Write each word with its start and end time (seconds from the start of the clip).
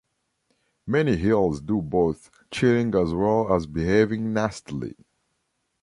Many 0.87 1.15
heels 1.15 1.61
do 1.61 1.79
both, 1.79 2.31
cheating 2.49 2.95
as 2.95 3.13
well 3.13 3.53
as 3.53 3.67
behaving 3.67 4.33
nastily. 4.33 4.95